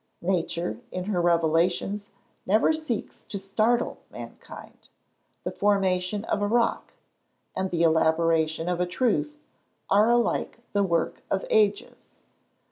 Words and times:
Nature, 0.23 0.79
in 0.91 1.03
her 1.03 1.21
revelations, 1.21 2.09
never 2.47 2.73
seeks 2.73 3.23
to 3.23 3.37
startle 3.37 3.99
mankind. 4.09 4.89
The 5.43 5.51
formation 5.51 6.25
of 6.25 6.41
a 6.41 6.47
rock, 6.47 6.93
and 7.55 7.69
the 7.69 7.83
elaboration 7.83 8.67
of 8.67 8.79
a 8.81 8.87
truth, 8.87 9.37
are 9.91 10.09
alike 10.09 10.57
the 10.73 10.81
work 10.81 11.21
of 11.29 11.45
ages. 11.51 12.09